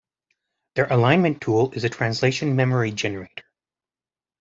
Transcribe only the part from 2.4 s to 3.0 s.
memory